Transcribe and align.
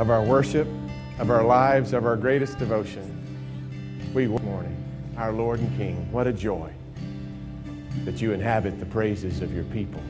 of 0.00 0.08
our 0.08 0.24
worship, 0.24 0.66
of 1.18 1.28
our 1.28 1.44
lives, 1.44 1.92
of 1.92 2.06
our 2.06 2.16
greatest 2.16 2.58
devotion. 2.58 3.04
We 4.14 4.28
morning, 4.28 4.74
our 5.18 5.30
Lord 5.30 5.60
and 5.60 5.76
King, 5.76 6.10
what 6.10 6.26
a 6.26 6.32
joy 6.32 6.72
that 8.06 8.18
you 8.18 8.32
inhabit 8.32 8.80
the 8.80 8.86
praises 8.86 9.42
of 9.42 9.54
your 9.54 9.64
people. 9.64 10.00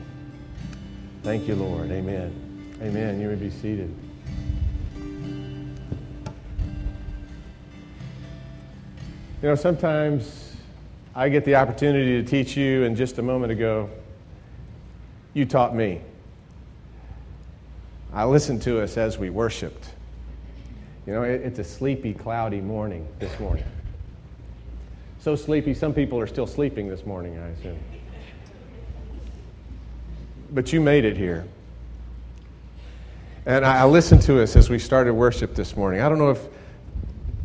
Thank 1.23 1.45
you, 1.45 1.55
Lord. 1.55 1.91
Amen. 1.91 2.79
Amen. 2.81 3.19
You 3.19 3.27
may 3.27 3.35
be 3.35 3.49
seated. 3.49 3.93
You 9.41 9.49
know, 9.49 9.55
sometimes 9.55 10.55
I 11.13 11.27
get 11.27 11.43
the 11.43 11.55
opportunity 11.55 12.23
to 12.23 12.23
teach 12.23 12.55
you, 12.55 12.85
and 12.85 12.95
just 12.95 13.17
a 13.17 13.21
moment 13.21 13.51
ago, 13.51 13.89
you 15.33 15.43
taught 15.43 15.75
me. 15.75 15.99
I 18.13 18.25
listened 18.25 18.61
to 18.63 18.81
us 18.81 18.97
as 18.97 19.17
we 19.17 19.29
worshiped. 19.29 19.87
You 21.07 21.13
know, 21.13 21.23
it, 21.23 21.41
it's 21.41 21.59
a 21.59 21.63
sleepy, 21.63 22.13
cloudy 22.13 22.61
morning 22.61 23.07
this 23.19 23.39
morning. 23.39 23.63
So 25.19 25.35
sleepy, 25.35 25.73
some 25.73 25.93
people 25.93 26.19
are 26.19 26.27
still 26.27 26.47
sleeping 26.47 26.89
this 26.89 27.05
morning, 27.05 27.37
I 27.37 27.47
assume. 27.49 27.79
But 30.51 30.73
you 30.73 30.81
made 30.81 31.05
it 31.05 31.15
here. 31.15 31.47
And 33.45 33.65
I, 33.65 33.81
I 33.81 33.85
listened 33.85 34.21
to 34.23 34.41
us 34.41 34.55
as 34.55 34.69
we 34.69 34.77
started 34.77 35.13
worship 35.13 35.55
this 35.55 35.77
morning. 35.77 36.01
I 36.01 36.09
don't 36.09 36.17
know 36.17 36.31
if 36.31 36.41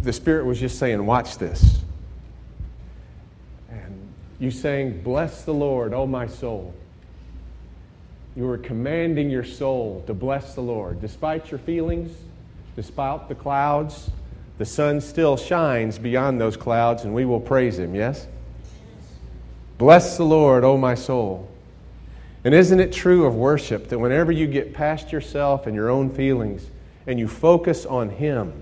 the 0.02 0.12
Spirit 0.12 0.44
was 0.44 0.58
just 0.58 0.78
saying, 0.78 1.04
Watch 1.04 1.38
this. 1.38 1.80
And 3.70 4.12
you 4.38 4.50
saying, 4.50 5.02
Bless 5.02 5.44
the 5.44 5.54
Lord, 5.54 5.94
O 5.94 6.06
my 6.06 6.26
soul. 6.26 6.74
You 8.36 8.48
are 8.50 8.58
commanding 8.58 9.30
your 9.30 9.44
soul 9.44 10.04
to 10.06 10.12
bless 10.12 10.54
the 10.54 10.60
Lord. 10.60 11.00
Despite 11.00 11.50
your 11.50 11.58
feelings, 11.58 12.14
despite 12.76 13.28
the 13.28 13.34
clouds, 13.34 14.10
the 14.58 14.66
sun 14.66 15.00
still 15.00 15.38
shines 15.38 15.98
beyond 15.98 16.38
those 16.38 16.56
clouds, 16.56 17.04
and 17.04 17.14
we 17.14 17.24
will 17.24 17.40
praise 17.40 17.78
him, 17.78 17.94
yes? 17.94 18.26
Bless 19.78 20.18
the 20.18 20.24
Lord, 20.24 20.64
O 20.64 20.76
my 20.76 20.94
soul. 20.94 21.48
And 22.44 22.54
isn't 22.54 22.78
it 22.78 22.92
true 22.92 23.24
of 23.26 23.34
worship 23.34 23.88
that 23.88 23.98
whenever 23.98 24.30
you 24.30 24.46
get 24.46 24.72
past 24.72 25.12
yourself 25.12 25.66
and 25.66 25.74
your 25.74 25.90
own 25.90 26.10
feelings 26.10 26.64
and 27.06 27.18
you 27.18 27.26
focus 27.26 27.84
on 27.84 28.08
Him, 28.08 28.52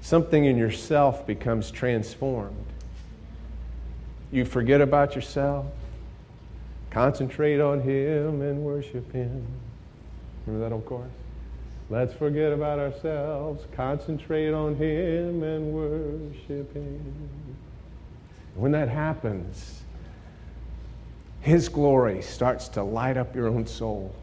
something 0.00 0.44
in 0.44 0.58
yourself 0.58 1.26
becomes 1.26 1.70
transformed? 1.70 2.66
You 4.32 4.44
forget 4.44 4.80
about 4.80 5.14
yourself, 5.14 5.66
concentrate 6.90 7.60
on 7.60 7.80
Him, 7.80 8.42
and 8.42 8.62
worship 8.62 9.12
Him. 9.12 9.46
Remember 10.46 10.68
that 10.68 10.74
old 10.74 10.86
chorus? 10.86 11.10
Let's 11.88 12.14
forget 12.14 12.52
about 12.52 12.78
ourselves, 12.78 13.64
concentrate 13.72 14.52
on 14.52 14.76
Him, 14.76 15.42
and 15.42 15.72
worship 15.72 16.72
Him. 16.74 17.14
When 18.54 18.72
that 18.72 18.88
happens, 18.88 19.82
His 21.40 21.68
glory 21.68 22.22
starts 22.22 22.68
to 22.68 22.82
light 22.82 23.16
up 23.16 23.34
your 23.34 23.48
own 23.48 23.66
soul. 23.66 24.14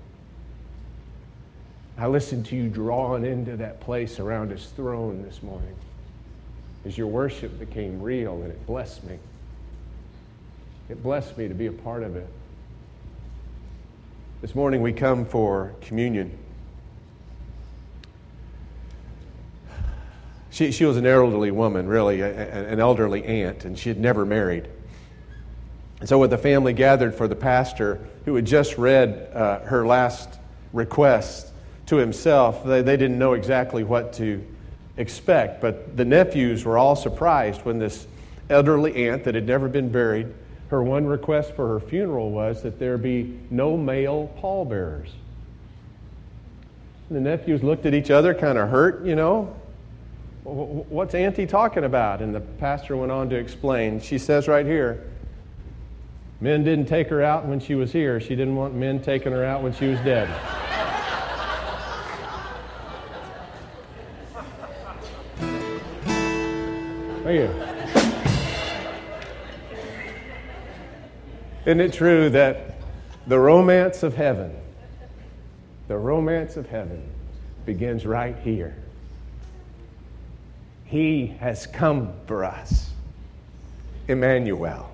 I 1.97 2.07
listened 2.07 2.45
to 2.47 2.55
you 2.55 2.69
drawn 2.69 3.25
into 3.25 3.57
that 3.57 3.79
place 3.79 4.19
around 4.19 4.51
His 4.51 4.67
throne 4.67 5.23
this 5.23 5.41
morning 5.41 5.75
as 6.85 6.97
your 6.97 7.07
worship 7.07 7.59
became 7.59 8.01
real, 8.01 8.41
and 8.43 8.51
it 8.51 8.65
blessed 8.65 9.03
me. 9.03 9.17
It 10.89 11.03
blessed 11.03 11.37
me 11.37 11.49
to 11.49 11.53
be 11.53 11.65
a 11.65 11.71
part 11.71 12.03
of 12.03 12.15
it. 12.15 12.27
This 14.39 14.53
morning 14.53 14.83
we 14.83 14.93
come 14.93 15.25
for 15.25 15.73
communion. 15.81 16.37
She, 20.51 20.71
she 20.71 20.85
was 20.85 20.95
an 20.95 21.07
elderly 21.07 21.49
woman, 21.49 21.87
really, 21.87 22.21
a, 22.21 22.69
an 22.69 22.79
elderly 22.79 23.23
aunt, 23.23 23.65
and 23.65 23.77
she 23.77 23.89
had 23.89 23.99
never 23.99 24.27
married. 24.27 24.67
And 25.99 26.07
so, 26.07 26.19
when 26.19 26.29
the 26.29 26.37
family 26.37 26.73
gathered 26.73 27.15
for 27.15 27.27
the 27.27 27.35
pastor, 27.35 27.99
who 28.25 28.35
had 28.35 28.45
just 28.45 28.77
read 28.77 29.27
uh, 29.33 29.61
her 29.61 29.87
last 29.87 30.37
request 30.71 31.51
to 31.87 31.95
himself, 31.95 32.63
they, 32.63 32.83
they 32.83 32.95
didn't 32.95 33.17
know 33.17 33.33
exactly 33.33 33.83
what 33.83 34.13
to 34.13 34.45
expect. 34.97 35.61
But 35.61 35.97
the 35.97 36.05
nephews 36.05 36.63
were 36.63 36.77
all 36.77 36.95
surprised 36.95 37.65
when 37.65 37.79
this 37.79 38.05
elderly 38.51 39.07
aunt 39.09 39.23
that 39.23 39.33
had 39.33 39.47
never 39.47 39.67
been 39.67 39.89
buried, 39.89 40.31
her 40.69 40.83
one 40.83 41.05
request 41.05 41.53
for 41.55 41.67
her 41.67 41.79
funeral 41.79 42.31
was 42.31 42.61
that 42.63 42.79
there 42.79 42.97
be 42.97 43.39
no 43.49 43.77
male 43.77 44.27
pallbearers. 44.39 45.09
The 47.09 47.21
nephews 47.21 47.63
looked 47.63 47.85
at 47.85 47.93
each 47.93 48.11
other, 48.11 48.33
kind 48.33 48.57
of 48.57 48.69
hurt, 48.69 49.05
you 49.05 49.15
know. 49.15 49.55
What's 50.43 51.15
Auntie 51.15 51.45
talking 51.45 51.85
about? 51.85 52.21
And 52.21 52.35
the 52.35 52.41
pastor 52.41 52.97
went 52.97 53.11
on 53.11 53.29
to 53.29 53.35
explain. 53.35 54.01
She 54.01 54.17
says 54.17 54.47
right 54.47 54.65
here, 54.65 55.09
men 56.41 56.63
didn't 56.63 56.87
take 56.87 57.07
her 57.09 57.21
out 57.21 57.45
when 57.45 57.59
she 57.59 57.75
was 57.75 57.91
here. 57.91 58.19
She 58.19 58.35
didn't 58.35 58.55
want 58.55 58.73
men 58.73 59.01
taking 59.01 59.31
her 59.31 59.45
out 59.45 59.63
when 59.63 59.73
she 59.73 59.87
was 59.87 59.99
dead. 59.99 60.27
Thank 67.23 67.39
you. 67.39 67.76
Isn't 71.67 71.81
it 71.81 71.91
true 71.91 72.29
that 72.29 72.75
the 73.27 73.37
romance 73.37 74.01
of 74.01 74.15
heaven, 74.15 74.55
the 75.89 75.97
romance 75.97 76.55
of 76.55 76.69
heaven 76.69 77.03
begins 77.65 78.05
right 78.05 78.37
here? 78.37 78.73
He 80.85 81.27
has 81.41 81.67
come 81.67 82.13
for 82.25 82.45
us. 82.45 82.91
Emmanuel. 84.07 84.89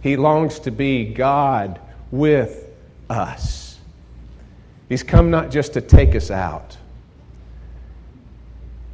He 0.00 0.16
longs 0.16 0.58
to 0.60 0.70
be 0.70 1.04
God 1.04 1.78
with 2.10 2.70
us. 3.10 3.78
He's 4.88 5.02
come 5.02 5.30
not 5.30 5.50
just 5.50 5.74
to 5.74 5.82
take 5.82 6.14
us 6.14 6.30
out, 6.30 6.78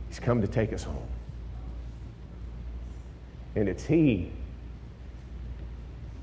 He's 0.09 0.19
come 0.19 0.41
to 0.41 0.49
take 0.49 0.73
us 0.73 0.83
home. 0.83 1.07
And 3.55 3.69
it's 3.69 3.85
He, 3.85 4.33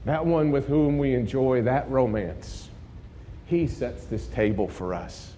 that 0.06 0.26
one 0.26 0.52
with 0.52 0.68
whom 0.68 0.98
we 0.98 1.14
enjoy 1.14 1.62
that 1.64 1.90
romance. 1.90 2.70
He 3.46 3.68
sets 3.68 4.06
this 4.06 4.28
table 4.28 4.68
for 4.68 4.94
us. 4.94 5.34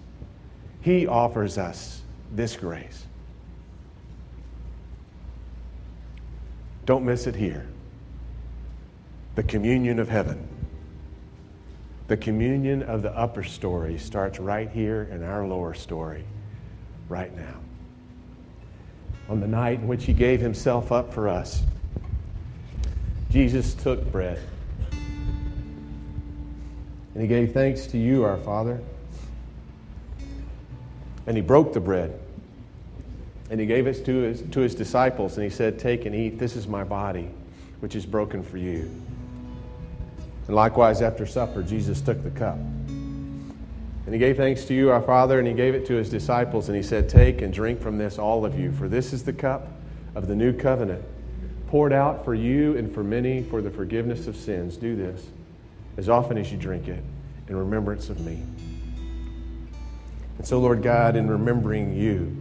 He 0.80 1.06
offers 1.06 1.58
us 1.58 2.02
this 2.32 2.56
grace. 2.56 3.04
Don't 6.86 7.04
miss 7.04 7.26
it 7.26 7.34
here. 7.34 7.66
The 9.34 9.42
communion 9.42 9.98
of 9.98 10.08
heaven. 10.08 10.48
The 12.06 12.16
communion 12.16 12.82
of 12.82 13.02
the 13.02 13.16
upper 13.16 13.42
story 13.42 13.98
starts 13.98 14.38
right 14.38 14.70
here 14.70 15.08
in 15.10 15.22
our 15.22 15.46
lower 15.46 15.72
story, 15.72 16.24
right 17.08 17.34
now. 17.34 17.56
On 19.30 19.40
the 19.40 19.46
night 19.46 19.80
in 19.80 19.88
which 19.88 20.04
he 20.04 20.12
gave 20.12 20.40
himself 20.40 20.92
up 20.92 21.12
for 21.12 21.28
us, 21.28 21.62
Jesus 23.30 23.74
took 23.74 24.12
bread. 24.12 24.38
And 27.14 27.22
he 27.22 27.28
gave 27.28 27.52
thanks 27.52 27.86
to 27.88 27.98
you, 27.98 28.24
our 28.24 28.36
Father. 28.38 28.80
And 31.26 31.36
he 31.36 31.42
broke 31.42 31.72
the 31.72 31.80
bread. 31.80 32.18
And 33.50 33.60
he 33.60 33.66
gave 33.66 33.86
it 33.86 34.04
to 34.04 34.14
his, 34.14 34.42
to 34.50 34.60
his 34.60 34.74
disciples, 34.74 35.36
and 35.36 35.44
he 35.44 35.50
said, 35.50 35.78
Take 35.78 36.06
and 36.06 36.14
eat. 36.14 36.38
This 36.38 36.56
is 36.56 36.66
my 36.66 36.82
body, 36.82 37.30
which 37.80 37.94
is 37.94 38.04
broken 38.04 38.42
for 38.42 38.58
you. 38.58 38.90
And 40.48 40.56
likewise, 40.56 41.02
after 41.02 41.24
supper, 41.24 41.62
Jesus 41.62 42.00
took 42.00 42.22
the 42.22 42.30
cup. 42.30 42.56
And 42.56 44.12
he 44.12 44.18
gave 44.18 44.36
thanks 44.36 44.64
to 44.66 44.74
you, 44.74 44.90
our 44.90 45.00
Father, 45.00 45.38
and 45.38 45.46
he 45.46 45.54
gave 45.54 45.74
it 45.74 45.86
to 45.86 45.94
his 45.94 46.10
disciples, 46.10 46.68
and 46.68 46.76
he 46.76 46.82
said, 46.82 47.08
Take 47.08 47.42
and 47.42 47.52
drink 47.52 47.80
from 47.80 47.96
this, 47.96 48.18
all 48.18 48.44
of 48.44 48.58
you, 48.58 48.72
for 48.72 48.88
this 48.88 49.12
is 49.12 49.22
the 49.22 49.32
cup 49.32 49.68
of 50.14 50.26
the 50.26 50.34
new 50.34 50.52
covenant, 50.52 51.04
poured 51.68 51.92
out 51.92 52.24
for 52.24 52.34
you 52.34 52.76
and 52.76 52.92
for 52.92 53.04
many 53.04 53.42
for 53.44 53.62
the 53.62 53.70
forgiveness 53.70 54.26
of 54.26 54.36
sins. 54.36 54.76
Do 54.76 54.96
this 54.96 55.26
as 55.96 56.08
often 56.08 56.38
as 56.38 56.50
you 56.50 56.58
drink 56.58 56.88
it 56.88 57.02
in 57.48 57.56
remembrance 57.56 58.08
of 58.10 58.20
me. 58.20 58.42
And 60.38 60.46
so, 60.46 60.58
Lord 60.58 60.82
God, 60.82 61.16
in 61.16 61.28
remembering 61.28 61.94
you, 61.94 62.36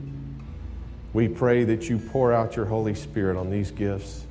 we 1.14 1.28
pray 1.28 1.64
that 1.64 1.90
you 1.90 2.00
pour 2.00 2.34
out 2.34 2.56
your 2.56 2.66
Holy 2.66 2.96
Spirit 2.96 3.38
on 3.38 3.50
these 3.52 3.70
gifts 3.70 4.26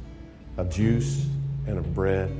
of 0.56 0.68
juice 0.68 1.26
and 1.66 1.78
of 1.78 1.94
bread. 1.94 2.30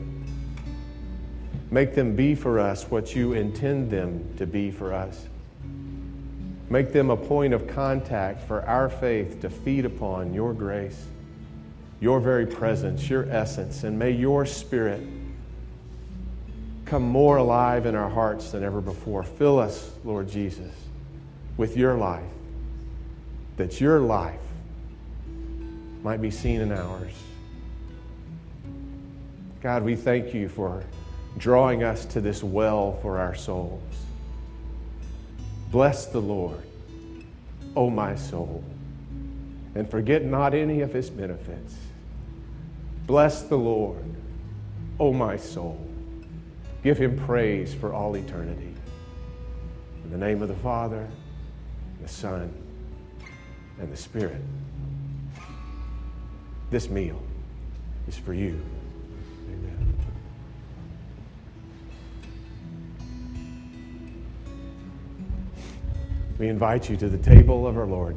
Make 1.71 1.95
them 1.95 2.17
be 2.17 2.35
for 2.35 2.59
us 2.59 2.91
what 2.91 3.15
you 3.15 3.33
intend 3.33 3.91
them 3.91 4.35
to 4.37 4.47
be 4.47 4.71
for 4.71 4.93
us. 4.93 5.27
Make 6.69 6.93
them 6.93 7.11
a 7.11 7.17
point 7.17 7.55
of 7.55 7.67
contact 7.67 8.47
for 8.47 8.63
our 8.67 8.89
faith 8.89 9.41
to 9.43 9.51
feed 9.51 9.85
upon 9.85 10.35
your 10.35 10.53
grace, 10.53 11.07
your 12.01 12.19
very 12.19 12.47
presence, 12.47 13.09
your 13.09 13.29
essence, 13.31 13.85
and 13.85 13.99
may 13.99 14.11
your 14.11 14.45
spirit 14.45 15.01
come 16.93 17.09
more 17.09 17.39
alive 17.39 17.87
in 17.87 17.95
our 17.95 18.11
hearts 18.11 18.51
than 18.51 18.63
ever 18.63 18.83
before. 18.83 19.23
Fill 19.23 19.59
us, 19.59 19.91
Lord 20.05 20.29
Jesus, 20.29 20.75
with 21.57 21.75
your 21.75 21.95
life 21.95 22.23
that 23.57 23.81
your 23.81 23.99
life 23.99 24.39
might 26.03 26.21
be 26.21 26.31
seen 26.31 26.61
in 26.61 26.71
ours. 26.71 27.15
God, 29.63 29.85
we 29.85 29.97
thank 29.97 30.35
you 30.35 30.51
for 30.51 30.85
drawing 31.39 31.83
us 31.83 32.05
to 32.05 32.21
this 32.21 32.45
well 32.45 32.99
for 33.01 33.19
our 33.19 33.35
souls. 33.35 33.81
Bless 35.71 36.05
the 36.05 36.21
Lord, 36.21 36.63
O 37.75 37.89
my 37.89 38.17
soul, 38.17 38.63
and 39.75 39.91
forget 39.91 40.27
not 40.27 40.53
any 40.53 40.83
of 40.83 40.93
his 40.93 41.09
benefits. 41.09 41.75
Bless 43.07 43.45
the 43.45 43.57
Lord, 43.57 44.05
O 45.01 45.15
my 45.15 45.39
soul. 45.39 45.89
Give 46.83 46.99
him 46.99 47.17
praise 47.17 47.73
for 47.73 47.93
all 47.93 48.17
eternity. 48.17 48.75
In 50.05 50.11
the 50.11 50.19
name 50.19 50.43
of 50.43 50.49
the 50.49 50.57
Father, 50.57 51.09
the 52.03 52.09
Son, 52.09 52.53
and 53.79 53.93
the 53.93 53.97
Spirit. 53.97 54.43
This 56.71 56.89
meal 56.89 57.23
is 58.09 58.17
for 58.17 58.35
you. 58.35 58.61
We 66.39 66.49
invite 66.49 66.91
you 66.91 66.97
to 66.97 67.09
the 67.09 67.19
table 67.19 67.69
of 67.69 67.79
our 67.79 67.87
Lord. 67.87 68.17